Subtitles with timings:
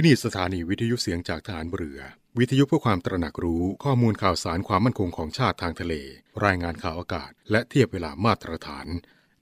[0.00, 2.00] ที่นี่สถานีวิทยุเสียงจากฐานเรือ
[2.38, 5.94] วิทยุเพื่อความตระหนักรู้ข้อมูลข่าวสารความมั่นคงของชาติทางทะเล
[6.44, 8.86] รายงานข่าวอากาศ และเทียบเวลามาตรฐาน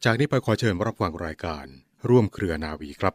[0.04, 1.66] จากนี้ไปขอเชิญรับฟังรายการ
[2.08, 3.14] ร่วมเครือนาวีครับ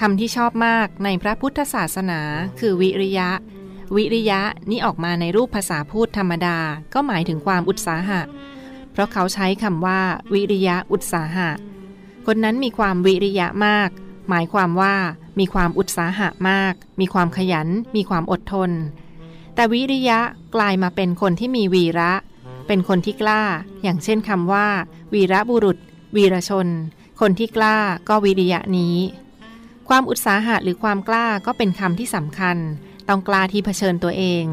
[0.00, 2.20] คำที่ชอบมากในพระพุทธศาสนา
[2.60, 3.30] คือวิริยะ
[3.94, 4.40] วิริยะ
[4.70, 6.58] นี่ออกมาในรูปภาษาพูดธรรมดา
[6.94, 8.20] ก็หมายถึงความอุตสาหะ
[8.92, 10.00] เพราะเขาใช้คำว่า
[10.32, 11.50] วิริยะอุตสาหะ
[12.26, 13.90] คนนั้นมีความวิริยะมาก
[14.28, 14.94] หมายความว่า
[15.38, 18.70] มีความอุตสาหะมาก มีความขยัน มีความอดทน
[19.54, 20.20] แต่วิริยะ
[20.54, 22.12] กลายมาเป็นคนที่มีวีระ
[22.66, 23.42] เป็นคนที่กล้า
[23.82, 24.66] อย่างเช่นคำว่า
[25.14, 25.78] วีระบุรุษ
[26.16, 26.68] วีรชน
[27.20, 27.76] คนที่กล้า
[28.08, 28.96] ก็วิริยะนี้
[29.88, 32.56] ความอุตสาหะหรือความกล้าก็เป็นคำที่สำคัญ
[33.08, 34.44] ต้องกล้าที่เผชิญตัวเอง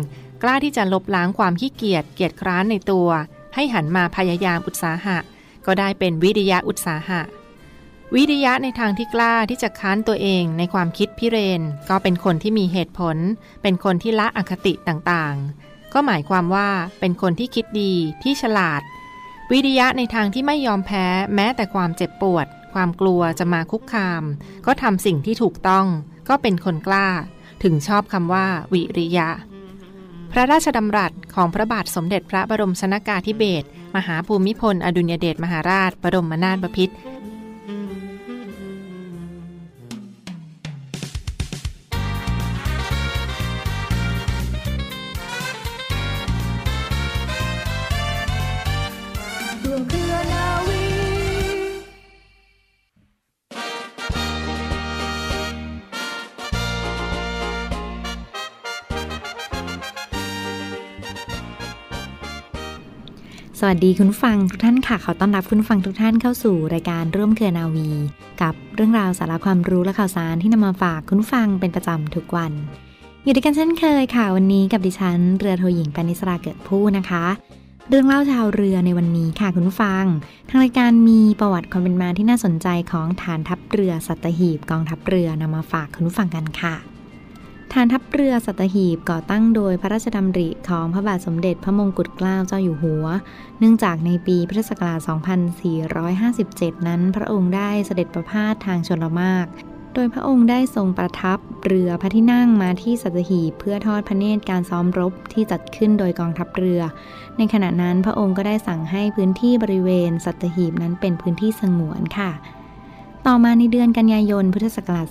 [0.44, 3.10] กล้าที่จะลบล้างความขี้เกียจเกียจคร้านในตัว
[3.56, 5.18] ให้หันมาพยายามอุตสาหะ
[5.66, 7.22] ก็ได้เป็นวิริยะอุตสาหะ
[8.16, 13.18] วิริยะในทางที่กล้าที่จะค้านตัวเองในความคิดพิเรน ก็เป็นคนที่มีเหตุผล
[13.62, 18.82] เป็นคนที่ละอคติต่างๆ ก็หมายความว่าเป็นคนที่คิดดีที่ฉลาด
[19.52, 24.24] วิริยะในทางที่ไม่ยอมแพ้แม้แต่ความเจ็บปวด ความกลัวจะมาคุกคาม
[24.66, 25.86] ก็ทำสิ่งที่ถูกต้อง
[26.30, 27.08] ก็เป็นคนกล้า
[27.64, 29.30] ถึงชอบคำว่า วิริยะ
[30.32, 36.96] พระราชดำรัสของพระบาทสมเด็จพระบรมชนากาธิเบศรมหาภูมิพล อดุลยเดชมหาราช บรมนาถบพิตร
[63.76, 67.90] วัสดีคุณฟังทุกท่านค่ะ ขอต้อนรับคุณฟังทุกท่านเข้าสู่รายการร่วมเครือนาวี
[68.42, 72.52] กับเรื่องราวสาระความรู้และข่าวสารที่นำมาฝากคุณฟังเป็นประจำทุกวัน
[73.24, 77.26] อยู่ด้วยกันเช่นเคยค่ะวันนี้กับดิฉันเรือโทหญิงปณิสราเกิดผู้นะคะ
[77.90, 80.06] เรื่องเล่าชาวเรือในวันนี้ค่ะคุณฟัง
[80.50, 86.93] ทางรายการมีประวัติความเป็นมาที่น่าสนใจของฐานทัพเรือสัตหีบกองทัพเรือนำมาฝากคุณฟังกันค่ะ
[87.78, 93.06] ฐานทัพเรือสัตหีบก่อตั้งโดยพระราชดำริของพระบาทสมเด็จพระมงกุฎเกล้าเจ้าอยู่หัว
[93.60, 95.00] เนื่องจากในปีพุทธศักราช
[96.34, 99.46] 2457 นั้น พระองค์ได้เสด็จประพาสทางชนลมาก
[99.94, 106.82] โดยพระองค์ได้ทรงประทับเรือพระที่นั่งมาที่สัตหีบเพื่อทอดพระเนตรการซ้อมรบที่จัดขึ้นโดยกองทัพเรือ
[107.38, 112.32] ในขณะนั้นพระองค์ก็ได้สั่งให้พื้นที่บริเวณสัตหีบนั้นเป็นพื้นที่สงวนค่ะ
[113.28, 115.08] ต่อมาในเดือนกันยายน พุทธศักราช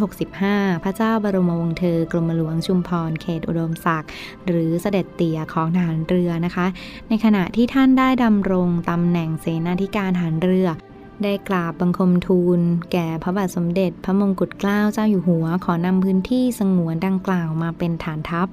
[0.00, 4.10] 2465 พระเจ้าบรมวงศ์เธอกรมหลวงชุมพร เขตอุดมศักดิ์
[4.46, 6.66] หรือเสด็จเตี่ยของทหารเรือนะคะ
[7.08, 10.68] ในขณะที่ท่านได้ดำรงตำแหน่งเสนาธิการทหารเรือ
[11.22, 12.60] ได้กราบบังคมทูล
[12.92, 18.48] แก่พระบาทสมเด็จ พระมงกุฎเกล้าเจ้าอยู่หัว ขอนำพื้นที่สงวนดังกล่าวมาเป็นฐานทัพ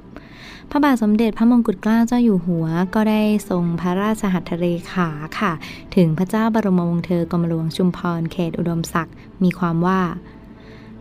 [0.69, 5.51] พระบาทสมเด็จพระมงกุฎเกล้าเจ้าอยู่หัว ก็ได้ทรงพระราชหัตถเลขาค่ะ
[5.95, 10.01] ถึงพระเจ้าบรมวงศ์เธอกรมหลวงชุมพรเขตอุดมศักดิ์มีความว่า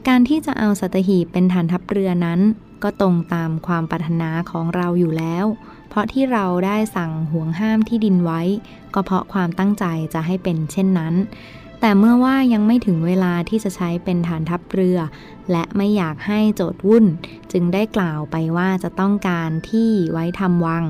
[0.09, 2.41] การที่จะเอาสัตหีบเป็นฐานทัพเรือนั้น
[2.82, 5.47] ก็ตรงตามความปรารถนาของเราอยู่แล้ว
[5.91, 8.43] เพราะที่เราได้สั่งห่วงห้ามที่ดินไว้
[8.95, 9.84] ก็เพราะความตั้งใจ
[10.15, 11.15] จะให้เป็นเช่นนั้น
[11.81, 14.99] แต่เมื่อว่ายังไม่ถึงเวลาที่จะใช้เป็นฐานทัพเรือ
[15.50, 17.05] และไม่อยากให้โจทย์วุ่น
[17.53, 20.84] จึงได้กล่าวไปว่าจะต้องการที่ไว้ทำวัง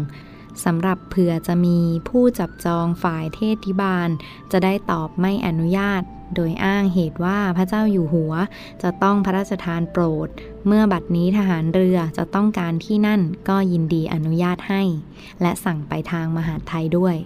[0.64, 1.78] สำหรับเผื่อจะมี
[2.08, 4.08] ผู้จับจองฝ่ายเทศทิบาล
[4.52, 6.02] จะได้ตอบไม่อนุญาต
[6.34, 8.32] โดยอ้างเหตุว่าพระเจ้าอยู่หัว
[8.82, 10.28] จะต้องพระราชทานโปรด
[10.66, 14.82] เมื่อบัดนี้ทหารเรือจะต้องการที่นั่นก็ยินดีอนุญาตให้
[15.42, 17.16] และสั่งไปทางมหาไทยด้วย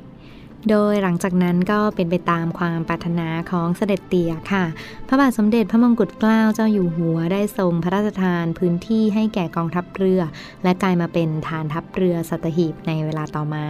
[0.70, 4.64] โดยหลังจากนั้นก็เป็นไปตามความปรารถนาของเสด็จเตี่ยค่ะ
[5.08, 10.20] พระบาทสมเด็จพระมงกุฎเกล้าเจ้าอยู่หัวได้ทรงพระราชทานพื้นที่ให้แก่กองทัพเรือ
[10.62, 13.66] และกลายมาเป็นฐานทัพเรือสัตหีบในเวลาต่อมา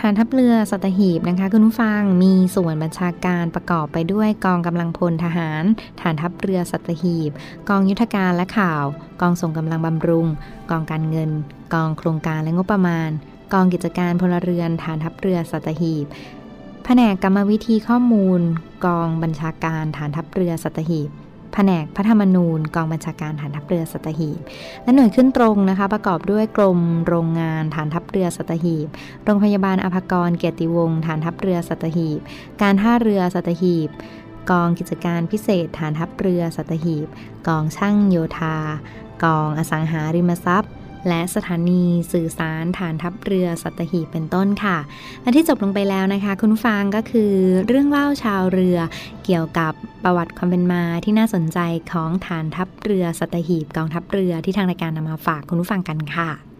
[0.00, 5.62] ฐานทัพเรือสัตหีบนะคะคุณผู้ฟังมีส่วนบัญชาการประกอบไปด้วยกองกำลังพลทหาร
[6.00, 7.30] ฐานทัพเรือสัตหีบ
[7.68, 8.84] กองยุทธการและข่าว
[9.20, 10.26] กองส่งกำลังบำรุง
[10.70, 11.30] กองการเงิน
[11.74, 13.10] กองโครงการและงบประมาณ
[13.52, 16.06] กองกิจการพลเรือนฐานทัพเรือสัตหีบ
[16.84, 18.40] แผนกกรรมวิธีข้อมูล
[18.86, 21.10] กองบัญชาการฐานทัพเรือสัตหีบ
[21.54, 24.40] แผนกพระธรรมนูญกองบัญชาการฐานทัพเรือสัตหีบ
[24.82, 28.86] และหน่วยขึ้นตรงนะคะ ประกอบด้วยกรมโรงงานฐานทัพเรือสัตหีบ
[29.24, 32.20] โรงพยาบาลอภากรเกียรติวงศ์ฐานทัพเรือสัตหีบ
[32.62, 33.90] การท่าเรือสัตหีบ
[34.50, 37.06] กองกิจการพิเศษฐานทัพเรือสัตหีบ
[37.48, 38.56] กองช่างโยธา
[39.24, 40.72] กองอสังหาริมทรัพย์
[41.08, 44.78] และสถานีสื่อสารฐานทัพเรือสัตหีบเป็นต้นค่ะ
[45.22, 47.32] และที่จบลงไปแล้วนะคะ คุณฟังก็คือ
[47.66, 48.78] เรื่องเล่าชาวเรือ
[49.24, 49.72] เกี่ยวกับ
[50.04, 51.58] ประวัติความเป็นมาที่น่าสนใจ
[51.92, 56.53] ของฐานทัพเรือสัตหีบกองทัพเรือที่ทางรายการนำมาฝากคุณผู้ฟังกันค่ะ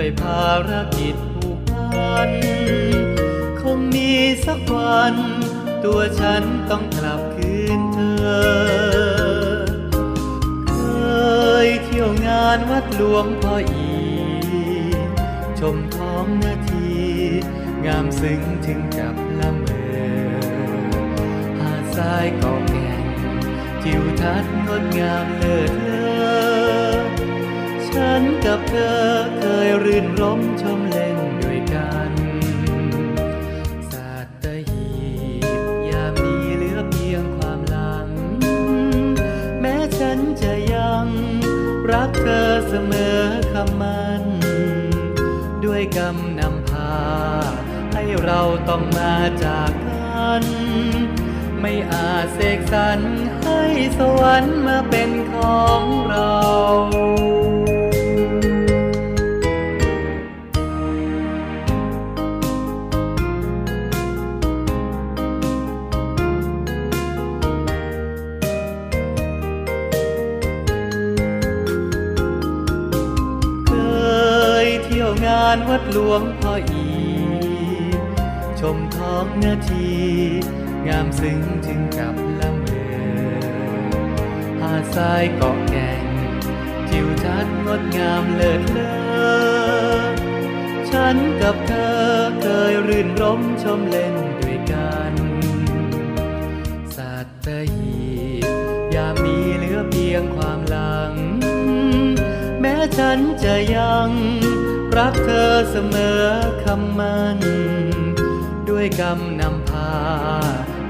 [0.00, 2.30] ด้วยภารกิจผูกพัน
[3.60, 4.10] คงมี
[4.46, 5.14] สักวัน
[5.84, 8.40] ตัวฉันต้องกลับคืนเธอ
[10.68, 10.74] เค
[11.66, 13.90] ยเที่ยวงานวัดหลวงพ่ออี
[15.60, 16.90] ชมท้องนาที
[17.86, 19.98] งามซึ้งถึงกับละเมอ
[21.58, 23.04] หาดทรายกองแก่ง
[23.82, 29.00] ทิวทัศน์งดงามเลิศเฉันกับเธอ
[29.38, 32.12] เคยรื่นรมชมเล่นด้วยกัน
[33.90, 34.12] สั
[34.42, 34.90] ตหี
[35.62, 38.08] บยามนี้เหลือเพียงความหลัง
[39.60, 41.06] แม้ฉันจะยัง
[41.92, 43.20] รักเธอเสมอ
[43.52, 44.22] คำมัน
[45.64, 46.94] ด้วยกำนำพา
[47.92, 49.14] ให้เราต้องมา
[49.44, 50.44] จากกัน
[51.60, 53.00] ไม่อาจเสกสรร
[53.44, 53.62] ให้
[53.98, 76.86] สวรรค์มาเป็นของเราานวัดหลวงพ่ออี
[78.60, 79.90] ชมท้องนาที
[80.86, 82.90] งามซึ้งถึงกับละเมอ
[84.60, 86.04] หาดทรายเกาะแก่ง
[86.88, 88.90] ทิวทัศน์งดงามเลิศเลอ
[90.90, 92.00] ฉันกับเธอ
[92.40, 95.14] เคยรื่นรมชมเล่นด้วยกัน
[96.96, 97.14] สั
[97.46, 98.00] ตหี
[98.94, 101.12] ยามีเหลือเพียงความหลัง
[102.60, 104.10] แม้ฉันจะยัง
[104.98, 106.22] รักเธอเสมอ
[106.64, 107.38] คำมัน
[108.68, 109.92] ด้วยกรรมนำพา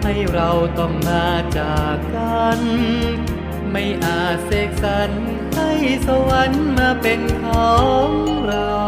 [0.02, 2.60] ให้เราต้องมาจากกัน
[3.70, 5.10] ไม่อาจเสกสรร
[5.56, 5.70] ให้
[6.06, 7.74] สวรรค์มาเป็นขอ
[8.06, 8.08] ง
[8.46, 8.80] เรา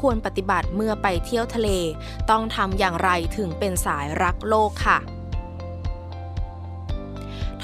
[0.00, 1.68] ควรปฏิบัติเมื่อไปเที่ยวทะเล
[2.30, 4.98] ต้องทำอย่างไรถึงเป็นสายรักโลกค่ะ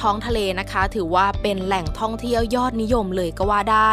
[0.01, 3.93] ท้องทะเลนะคะถือว่าเป็นแหล่งท่องเที่ยวยอดนิยมเลยก็ว่าได้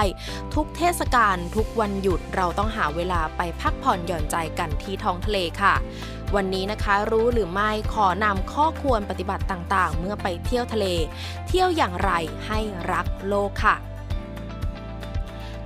[0.54, 5.76] ทุกเทศกาลทุกวันหยุดเราต้องหาเวลาไปพักผ่อนหย่อนใจกันที่ท้องทะเลค่ะ
[6.36, 10.86] วันนี้นะคะรู้หรือไม่ขอนำข้อควรปฏิบัติต่างๆ เมื่อไปเที่ยวทะเล
[11.48, 12.12] เที่ยวอย่างไร
[12.48, 12.60] ให้
[12.94, 13.76] รักโลกค่ะ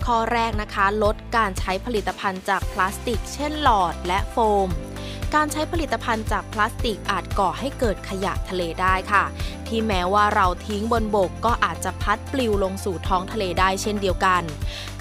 [0.06, 4.70] ข้อแรกนะคะ ลดการใช้ผลิตภัณฑ์จากพลาสติก เช่นหลอดและโฟม
[5.36, 9.24] การใช้ผลิตภัณฑ์จากพลาสติกอาจก่อให้เกิดขยะทะเลได้ค่ะ
[9.68, 14.44] ที่แม้ว่าเราทิ้งบนบกก็อาจจะพัดปลิวลงสู่ท้องทะเลได้เช่นเดียวกัน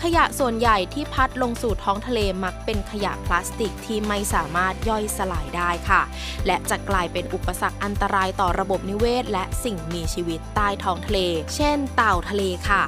[0.02, 6.02] ขยะส่วนใหญ่ที่พัดลงสู่ท้องทะเลมักเป็นขยะพลาสติกที่ไม่สามารถย่อยสลายได้ค่ะ
[6.46, 11.18] และจะกลายเป็นอุปสรรคอันตรายต่อระบบนิเวศ และสิ่งมีชีวิตใต้ท้องทะเล
[11.56, 12.82] เช่น เต่าทะเลค่ะ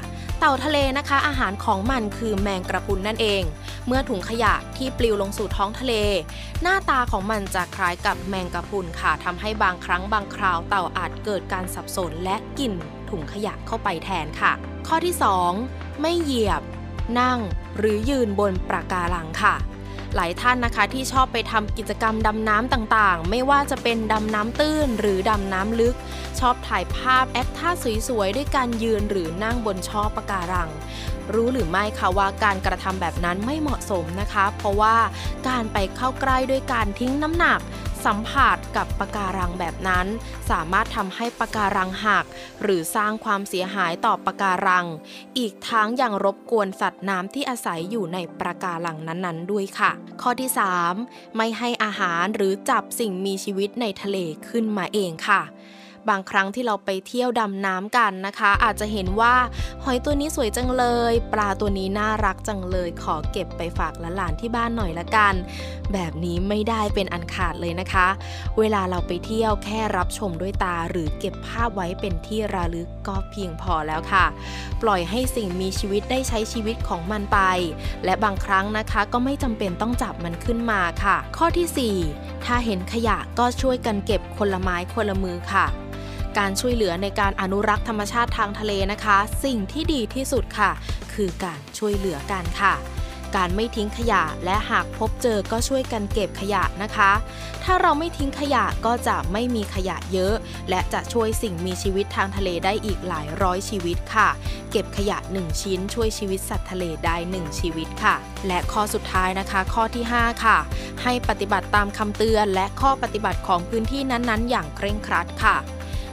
[0.45, 3.43] ต่าทะเลนะคะ อาหารของมันคือแมงกระพุนนั่นเอง
[3.87, 5.95] เมื่อถุงขยะที่ปลิวลงสู่ท้องทะเล
[6.63, 12.73] หน้าตาของมันจะคล้ายกับแมงกระพุนค่ะทำให้บางครั้งบางคราวเต่าอาจเกิดการสับสนและกิน
[13.11, 14.53] ถุงขยะเข้าไปแทนค่ะ
[14.87, 15.15] ข้อที่
[15.59, 16.63] 2 ไม่เหยียบ
[17.21, 17.39] นั่ง
[17.77, 19.55] หรือยืนบนปราการังค่ะ
[20.17, 25.97] หลายท่านนะคะที่ชอบไปทำกิจกรรมดำน้ำต่างๆ ไม่ว่าจะเป็นดำน้ำตื้นหรือดำน้ำลึก
[26.41, 27.71] ชอบถ่ายภาพแอคท่า
[28.09, 30.71] สวยๆ ด้วยการยืนหรือนั่งบนช่อปะการัง
[31.35, 34.97] รู้หรือไม่คะว่าการกระทำแบบนั้นไม่เหมาะสมนะคะ เพราะว่า
[35.49, 37.61] การไปเข้าใกล้ด้วยการทิ้งน้ำหนัก
[38.07, 40.07] สัมผัสกับปะการังแบบนั้น
[40.51, 42.25] สามารถทำให้ปะการังหัก
[42.63, 44.87] หรือสร้างความเสียหายต่อปะการัง
[45.39, 49.91] อีกทั้งยังรบกวนสัตว์น้ำที่อาศัยอยู่ในปะการังนั้นๆ ด้วยค่ะ
[50.23, 50.51] ข้อที่
[50.93, 54.19] 3 ไม่ให้อาหารหรือจับสิ่งมีชีวิตในทะเล
[54.49, 55.43] ขึ้นมาเองค่ะ
[56.11, 59.35] บางครั้งที่เราไปเที่ยวดำน้ำกันนะคะ อาจจะเห็นว่า
[59.85, 65.35] หอยตัวนี้สวยจังเลย ปลาตัวนี้น่ารักจังเลย ขอเก็บไปฝากหลานที่บ้านหน่อยละกัน
[65.93, 68.09] แบบนี้ไม่ได้เป็นอันขาดเลยนะคะ
[68.59, 74.25] เวลาเราไปเที่ยวแค่รับชมด้วยตา หรือเก็บภาพไว้เป็นที่ระลึกก็เพียงพอแล้วค่ะ
[74.83, 77.39] ปล่อยให้สิ่งมีชีวิตได้ใช้ชีวิตของมันไป
[78.05, 85.67] และบางครั้งนะคะก็ไม่จำเป็นต้องจับมันขึ้นมาค่ะ ข้อทีสี่4 ถ้าเห็นขยะก็ช่วยกันเก็บคนละไม้คนละมือค่ะ
[86.39, 90.71] การช่วยเหลือในการอนุรักษ์ธรรมชาติทางทะเลนะคะ สิ่งที่ดีที่สุดค่ะ
[91.15, 92.75] คือการช่วยเหลือกันค่ะ
[93.37, 97.11] การไม่ทิ้งขยะและหากพบเจอก็ช่วยกันเก็บขยะนะคะ
[97.65, 100.35] ถ้าเราไม่ทิ้งขยะก็จะไม่มีขยะเยอะ
[100.71, 104.29] และจะช่วยสิ่งมีชีวิตทางทะเลได้อีกหลายร้อยชีวิตค่ะ
[104.71, 108.15] เก็บขยะ 1 ชิ้นช่วยชีวิตสัตว์ทะเลได้ 1 ชีวิตค่ะ
[108.47, 110.59] และข้อสุดท้ายนะคะ ข้อที่ 5 ค่ะ
[111.03, 115.57] ให้ปฏิบัติตามคำเตือนและข้อปฏิบัติของพื้นที่นั้นๆ อย่างเคร่งครัดค่ะ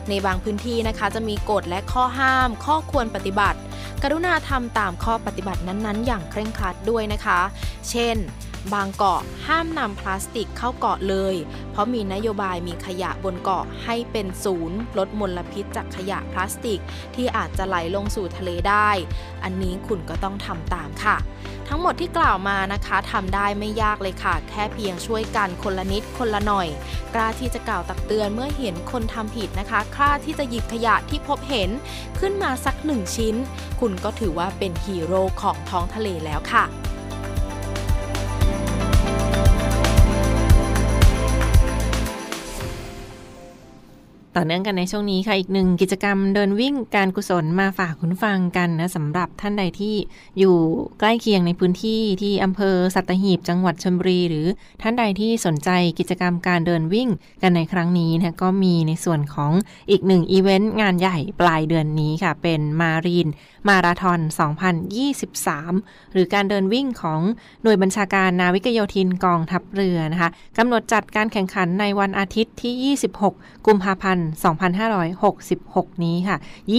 [0.09, 3.59] ในบางพื้นที่นะคะจะมีกฎและข้อห้าม ข้อควรปฏิบัติ
[4.03, 7.39] กรุณาทำตามข้อปฏิบัตินั้นๆ อย่างเคร่งครัดด้วยนะคะ
[7.89, 8.17] เช่น
[8.73, 11.35] บางเกาะห้ามนำพลาสติกเข้าเกาะเลย
[11.71, 16.81] เพราะมีนโยบายมีขยะบนเกาะให้เป็นศูนย์ ลดมลพิษจากขยะพลาสติก
[17.15, 18.89] ที่อาจจะไหลลงสู่ทะเลได้
[19.43, 21.17] อันนี้คุณก็ต้องทำตามค่ะ
[21.67, 26.67] ทั้งหมดที่กล่าวมานะคะทำได้ไม่ยากเลยค่ะ แค่เพียงช่วยกันคนละนิดคนละหน่อย
[27.13, 31.69] กล้าที่จะกล่าวตักเตือนเมื่อเห็นคนทำผิดนะคะกล้าที่จะหยิบขยะที่พบเห็น
[32.19, 33.35] ขึ้นมาสักหนึ่งชิ้น
[33.79, 36.63] คุณก็ถือว่าเป็นฮีโร่ของท้องทะเลแล้วค่ะ
[44.35, 49.95] ต่อเนื่องกันในช่วงนี้ค่ะ อีกหนึ่งกิจกรรมเดินวิ่งการกุศลมาฝากคุณฟังกันนะสำหรับท่านใดที่
[50.39, 50.55] อยู่
[50.99, 54.47] ใกล้เคียงในพื้นที่ที่อำเภอสัตหีบจังหวัดชลบุรี หรือ
[54.81, 55.69] ท่านใดที่สนใจ
[55.99, 57.09] กิจกรรมการเดินวิ่ง
[57.41, 59.51] กันในครั้งนี้นะก็มีในส่วนของ
[59.89, 63.27] อีกหนึ่งอีเวนต์งานใหญ่ปลายเดือนนี้ค่ะ เป็นมารีน
[63.67, 64.19] มาราธอน
[64.95, 67.21] 2023 หรือการเดินวิ่งของ
[67.63, 74.27] หน่วยบัญชาการนาวิกโยธินกองทัพเรือนะคะกำหนดจัดการแข่งขันในวันอาทิตย์ที่ 26 กุมภาพันธ์
[75.15, 76.37] 2566 นี้ค่ะ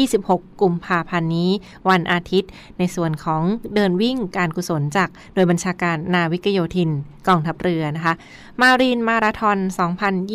[0.09, 1.51] 26 กุมภาพันธ์นี้
[1.91, 3.43] วันอาทิตย์ในส่วนของ
[3.75, 6.91] เดินวิ่งการกุศลจากโดยบัญชาการนาวิกโยธิน
[7.29, 8.15] กองทัพเรือนะคะ
[8.61, 9.59] มารีนมาราธอน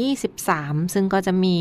[0.07, 1.57] 2023 ซึ่งก็จะมี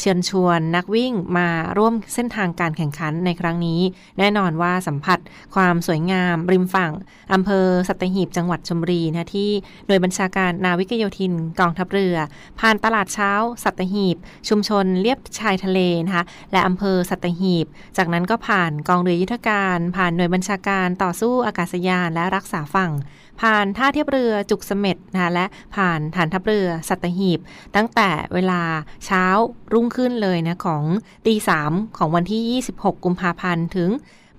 [0.00, 1.48] เชิญชวนนักวิ่งมา
[1.78, 3.80] ร่วมเส้นทางการแข่งขันในครั้งนี้
[4.18, 5.18] แน่นอนว่าสัมผัส
[5.54, 6.92] ความสวยงามริมฝั่ง
[7.32, 9.50] อำเภอสัตหีบจังหวัดชลบุรีนะที่
[9.86, 12.16] โดยบัญชาการนาวิกโยธินกองทัพเรือ
[12.60, 13.32] ผ่านตลาดเช้า
[13.64, 14.16] สัตหีบ
[14.48, 22.92] ชุมชนเลียบชายทะเลนะคะและอำเภอสัตหีบ จากนั้นก็ผ่านกองเรือยุทธการ ผ่านหน่วยบัญชาการต่อสู้อากาศยานและรักษาฝั่ง
[23.40, 27.40] ผ่านท่าเทียบเรือจุกเสม็ดนะคะและผ่านฐานทัพเรือสัตหีบ
[27.76, 28.62] ตั้งแต่เวลา
[29.06, 29.24] เช้า
[29.72, 30.84] รุ่งขึ้นเลยนะของ
[31.26, 33.90] ตีสามของวันที่ 26 กุมภาพันธ์ถึง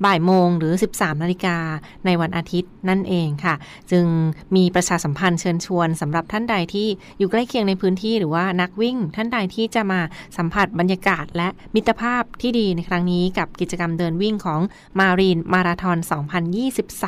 [0.05, 1.58] บ่ายโมงหรือ 13 นาฬิกา
[2.05, 3.55] ในวันอาทิตย์นั่นเองค่ะ
[3.91, 4.05] จึง
[4.55, 6.88] มีประชาสัมพันธ์เชิญชวนสำหรับท่านใดที่
[7.20, 10.00] อยู่ใกล้เคียงในพื้นที่หรือว่านักวิ่ง ท่านใดที่จะมา
[10.38, 14.62] สัมผัสบรรยากาศ และมิตรภาพที่ดีในครั้งนี้กับกิจกรรมเดินวิ่งของ
[15.00, 15.98] มารีนมาราธอน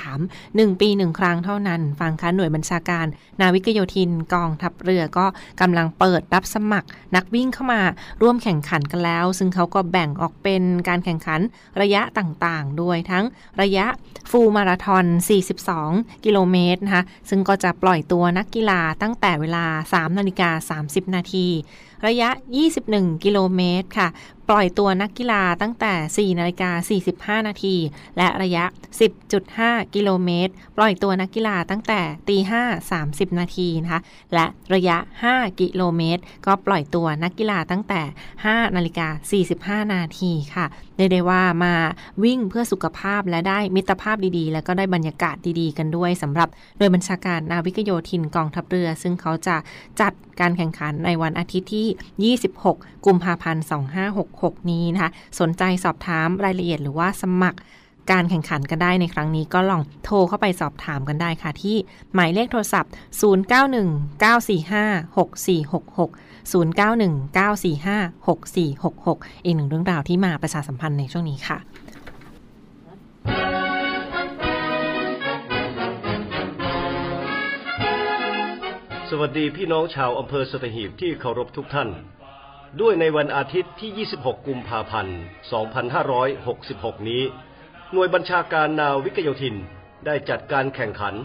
[0.10, 3.06] 2023 1 ปี 1 ครั้งเท่านั้น ฟังคะหน่วยบัญชาการ
[3.40, 5.26] นาวิกโยธินกองทัพเรือก็
[5.62, 7.82] กำลังเปิดรับสมัคร นักวิ่งเข้ามา
[8.22, 11.42] ร่วมแข่งขันกันแล้ว ซึ่งเขาก็แบ่งออกเป็นการแข่งขัน
[11.82, 13.26] ระยะต่างๆด้วยทั้ง
[13.62, 13.88] ระยะ
[14.32, 15.06] ฟูลมาราทอน
[15.66, 21.48] 42 กิโลเมตรนะคะ ซึ่งก็จะปล่อยตัวนักกีฬาตั้งแต่เวลา 3 นาฬิกา 30 นาที
[22.08, 22.30] ระยะ
[22.78, 24.08] 21 กิโลเมตรค่ะ
[24.50, 27.76] ปล่อยตัวนักกีฬาตั้งแต่ 4 นาฬิกา 45 นาที
[28.18, 28.66] และระยะ
[29.30, 34.02] 10.5 กิโลเมตร ปล่อยตัวนักกีฬาตั้งแต่ตี5 30 นาทีนะคะ
[34.34, 34.98] และระยะ
[35.30, 38.02] 5 กิโลเมตร ก็ปล่อยตัวนักกีฬาตั้งแต่
[38.44, 39.08] 5 นาฬิกา
[39.82, 40.66] 45 นาทีค่ะ
[40.98, 41.74] เรียกได้ว่ามา
[42.24, 49.56] วิ่งเพื่อสุขภาพและได้มิตรภาพดีๆ แล้วก็ได้บรรยากาศดีๆ กันด้วยสำหรับโดยบัญชาการนาวิกโยธินกองทัพเรือ ซึ่งเขาจะ
[50.02, 53.64] จัดการแข่งขันในวันอาทิตย์ที่่ 26 กุมภาพันธ์
[54.18, 57.60] 2566 นี้นะคะ สนใจสอบถามรายละเอียดหรือว่าสมัคร
[58.12, 61.76] การแข่งขันกันได้ในครั้งนี้ก็ลองโทรเข้าไปสอบถามกันได้ค่ะ ที่
[62.14, 66.10] หมายเลขโทรศัพท์ 0919456466
[66.52, 71.58] 0919456466 อีกหนึ่งเรื่องราวที่มาประชาสัมพันธ์ในช่วงนี้ค่ะ
[79.10, 81.90] สวัสดีพี่น้องชาวอำเภอสตหีบที่เคารพทุกท่าน
[82.82, 85.18] ด้วยในวันอาทิตย์ที่ 26 กุมภาพันธ์
[86.54, 87.24] 2566 นี้
[87.92, 89.56] หน่วยบัญชาการนาวิกโยธิน
[90.06, 91.16] ได้จัดการแข่งขัน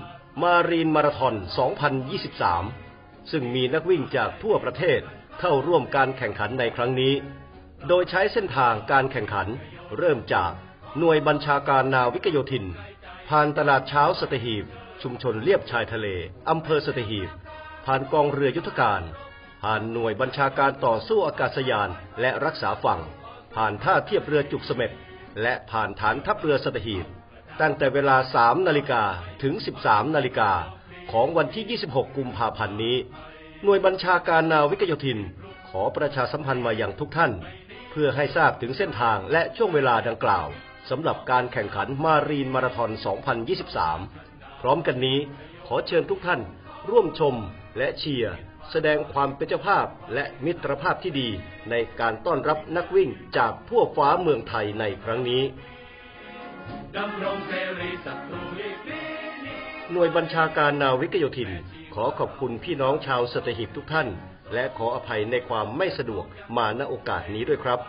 [0.43, 1.35] มารีนมาราธอน
[2.53, 5.01] 2023 ซึ่งมีนักวิ่งจากทั่วประเทศ
[5.41, 7.15] เข้าร่วมการแข่งขันในครั้งนี้
[7.89, 9.49] โดยใช้เส้นทางการแข่งขัน
[9.99, 10.51] เริ่มจาก
[10.99, 12.65] หน่วยบัญชาการนาวิกโยธิน
[13.29, 14.65] ผ่านตลาดเช้าสตหีบ
[15.03, 16.07] ชุมชนเลียบชายทะเล
[16.49, 17.31] อำเภอสตหีบ
[17.91, 19.03] ผ่านกองเรือยุทธการ
[19.63, 21.89] ผ่านหน่วยบัญชาการต่อสู้อากาศยาน
[22.21, 23.01] และรักษาฝั่ง
[23.55, 24.91] ผ่านท่าเทียบเรือจุกเสม็ด
[25.43, 27.07] และผ่านฐานทัพเรือสตหีบ
[27.61, 29.03] ตั้งแต่เวลา 3 นาฬิกา
[29.43, 29.55] ถึง
[29.85, 30.51] 13 นาฬิกา
[31.13, 32.97] ของวันที่ 26 กุมภาพันธ์นี้
[33.65, 35.19] หน่วยบัญชาการนาวิกโยธิน
[35.69, 37.33] ขอประชาสัมพันธ์มาอย่างทุกท่าน
[37.91, 40.47] เพื่อให้ทราบถึงเส้นทางและช่วงเวลาดังกล่าว
[40.91, 42.91] สำหรับการแข่งขันมารีนมาราธอน
[43.77, 45.19] 2023 พร้อมกันนี้
[45.67, 46.41] ขอเชิญทุกท่าน
[46.91, 47.37] ร่วมชม
[47.79, 48.35] และเชียร์
[48.71, 51.29] แสดงความเป็นเจ้าภาพและมิตรภาพที่ดี
[51.71, 55.43] ในการต้อนรับนักวิ่งจากทั่วฟ้าเมืองไทยในครั้งนี้
[59.93, 61.51] หน่วยบัญชาการนาวิกโยธิน
[61.95, 64.09] ขอขอบคุณพี่น้องชาวสตหิบทุกท่าน
[64.55, 66.25] และขออภัยในความไม่สะดวก
[66.57, 67.81] มาณโอกาสนี้ด้วยครับ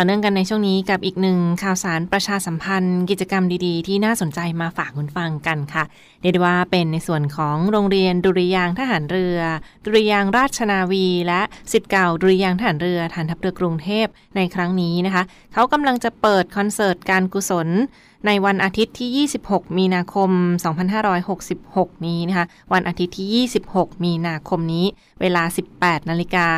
[0.00, 5.84] ต่อเนื่องกันในช่วงนี้กับอีกหนึ่งข่าวสารประชาสัมพันธ์ กิจกรรมดีๆ ที่น่าสนใจมาฝากคุณฟังกันค่ะ
[6.22, 9.38] เรียกว่าเป็นในส่วนของโรงเรียนดุริยางทหารเรือ
[9.84, 11.40] ดุริยางราชนาวี และ
[11.72, 15.22] สิทธิ์เก่าดุริยางทหารเรือฐานทัพเรือกรุงเทพในครั้งนี้นะคะ
[15.54, 17.68] เขากำลังจะเปิดคอนเสิร์ตการกุศล
[18.26, 20.30] ในวันอาทิตย์ที่ 26 มีนาคม
[21.18, 24.86] 2566 นี้นะคะ วันอาทิตย์ที่ 26 มีนาคมนี้
[25.20, 25.42] เวลา
[25.76, 26.48] 18 นาฬิกา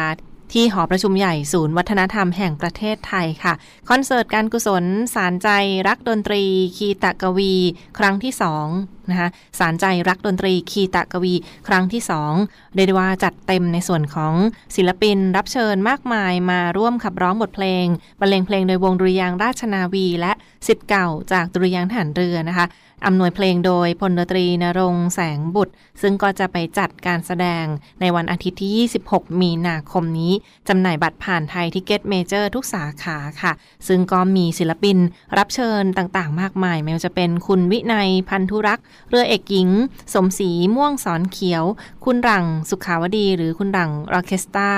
[0.53, 3.55] ที่หอประชุมใหญ่ศูนย์วัฒนธรรมแห่งประเทศไทยค่ะ
[3.89, 4.85] คอนเสิร์ตการกุศล
[5.15, 5.49] สารใจ
[5.89, 6.43] รักดนตรี
[6.77, 7.55] คีตะกวี
[7.99, 8.33] ครั้งที่
[8.73, 11.35] 2นะคะสารใจรักดนตรี คีตะกวี
[11.69, 12.03] ครั้งที่
[12.37, 14.35] 2เรียกได้ว่าจัดเต็มในส่วนของ
[14.77, 17.85] ศิลปินรับเชิญมากมายมาร่วมขับร้องบทเพลง
[18.21, 20.33] บรรเลงเพลงโดยวงดุริยางราชนาวี และ
[20.66, 22.66] สิทธิ์เก่าจากดุริยางทหารเรือนะคะ
[23.07, 27.64] อำนวยเพลงโดยพลดตรีนรงแสงบุตร ซึ่งก็จะไปจัดการแสดง
[28.01, 30.33] ในวันอาทิตย์ที่ 26 มีนาคมนี้
[30.68, 33.53] จำหน่ายบัตรผ่าน Thai Ticket Major ทุกสาขาค่ะ
[33.88, 34.99] ซึ่งก็มีศิลปิน
[35.38, 39.68] รับเชิญต่างๆ มากมาย ไม่ว่าจะเป็นคุณวินัยพันธุรักษ์ เรือเอกหญิง
[40.14, 41.64] สมศรีม่วงศรเขียว
[42.05, 44.73] คุณรังสุขาวดีหรือคุณรังออเคสตรา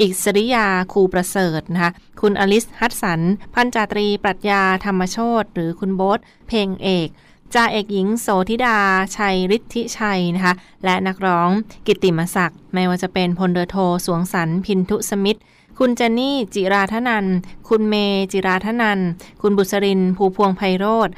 [0.00, 3.20] อิสริยาคูประเสริฐนะคะ คุณอลิสฮัตสัน
[3.54, 7.08] พันจ่าตรีปรัชญาธรรมโชติหรือคุณโบ๊ทเพลงเอก
[7.54, 8.78] จ่าเอกหญิงโสธิดา
[9.16, 10.54] ชัยฤทธิชัยนะคะ
[10.84, 11.50] และนักร้อง
[11.86, 15.40] กิตติมศักดิ์ไม่ว่าจะเป็นพลเรือโทสวงสรรพินทุสมิทธ
[15.78, 17.26] คุณเจนนี่จิราธนัน
[17.68, 17.94] คุณเม
[18.32, 18.98] จิราธนัน
[19.42, 21.08] คุณบุษริน ภูพวงไพโรธ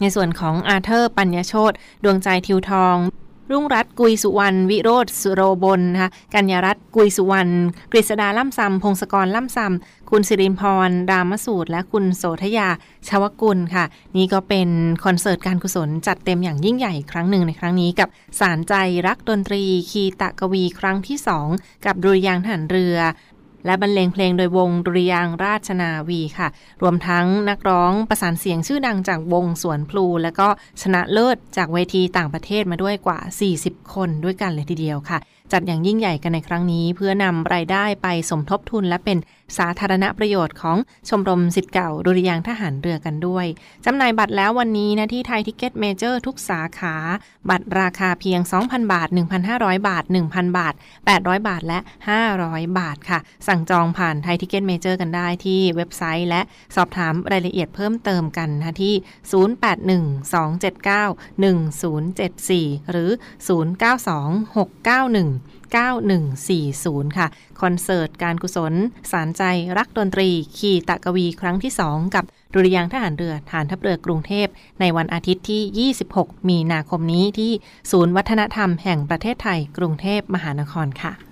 [0.00, 1.72] ในส่วนของอาเธอร์ ปัญญโชต
[2.04, 2.96] ดวงใจทิวทอง
[3.50, 7.52] รุ่งรัตน์กุยสุวรรณวิโรธสุโรบลนะคะกัญญารัตน์กุยสุวรรณ
[7.92, 12.68] กฤษดาล่ำซำพงศกรล่ำซำคุณสิรินพรรามสูตร และคุณโสธยา
[13.08, 13.84] ชวกุลค่ะ
[14.16, 14.68] นี่ก็เป็น
[15.04, 18.08] คอนเสิร์ตการกุศลจัดเต็มอย่างยิ่งใหญ่ครั้งหนึ่งในครั้งนี้กับ
[18.40, 18.74] สารใจ
[19.06, 21.18] รักดนตรีคีตะกวีครั้งที่
[21.52, 22.96] 2 กับดุริยางทหารเรือ
[23.66, 26.48] และบรรเลงเพลงโดยวงดุริยางราชนาวีค่ะ
[26.82, 30.48] รวมทั้งนักร้องประสานเสียงชื่อดังจากวงสวนพลู และก็
[30.82, 33.18] ชนะเลิศจากเวทีต่างประเทศมาด้วยกว่า
[33.56, 35.18] 40 คนด้วยกันเลยทีเดียวค่ะ
[35.52, 39.18] จัดอย่างยิ่งใหญ่กันในครั้งนี้ เพื่อนำรายได้ไปสมทบทุนและเป็น
[39.58, 40.76] สาธารณประโยชน์ของ
[41.08, 43.46] ชมรมศิษย์เก่าดุริยางค์ทหารเรือกันด้วย
[43.84, 46.94] จำหน่ายบัตรแล้ววันนี้นะที่ Thai Ticket Major ทุกสาขา
[47.50, 49.08] บัตรราคาเพียง 2,000 บาท
[49.48, 50.74] 1,500 บาท 1,000 บาท
[51.10, 51.78] 800 บาทและ
[52.28, 56.40] 500 บาทค่ะ สั่งจองผ่าน Thai Ticket Major กันได้ที่เว็บไซต์ และ
[56.76, 58.94] สอบถามรายละเอียดเพิ่มเติมกันนะที่
[62.66, 63.10] 0812791074 หรือ
[63.48, 67.26] 092691 9140 ค่ะ
[67.60, 68.72] คอนเสิร์ตการกุศล
[69.12, 69.42] สารใจ
[69.78, 70.28] รักดนตรี
[70.58, 74.46] ขี่ตะกวีครั้งที่ 2 กับดุริยางทหารเรือฐานทัพเรือกรุงเทพ
[74.80, 77.52] ในวันอาทิตย์ที่ 26 มีนาคมนี้ที่
[77.90, 81.29] ศูนย์วัฒนธรรมแห่งประเทศไทย กรุงเทพมหานครค่ะ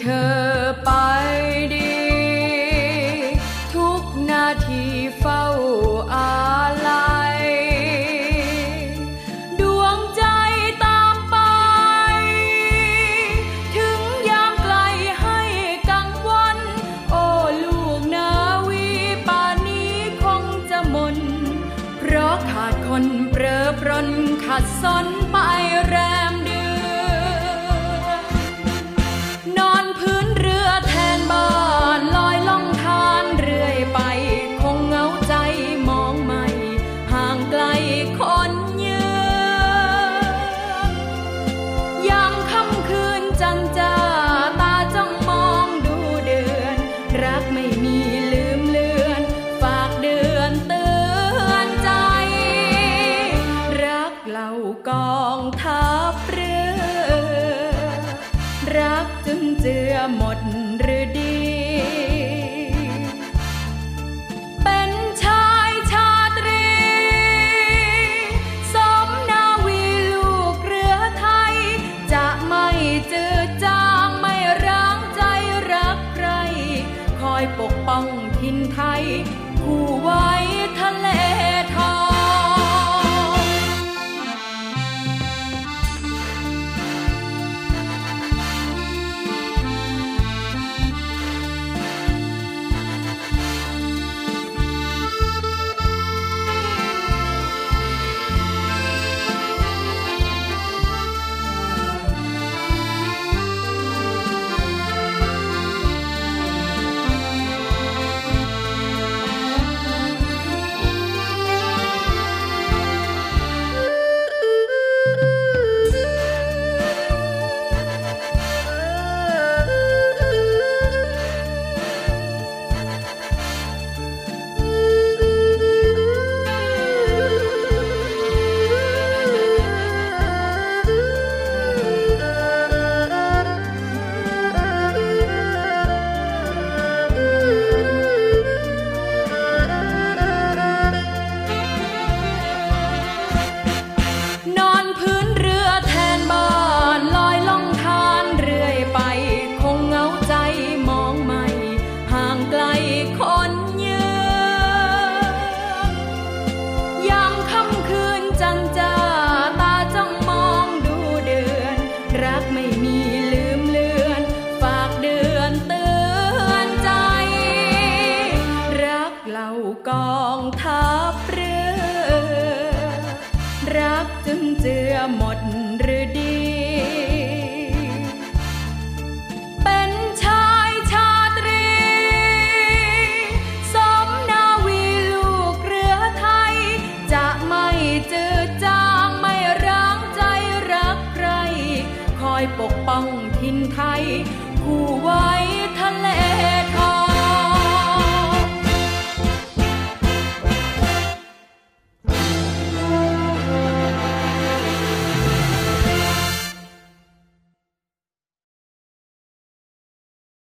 [0.00, 0.49] เธอ